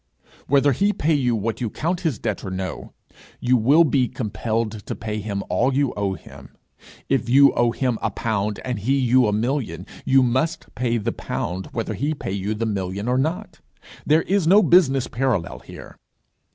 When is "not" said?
13.19-13.59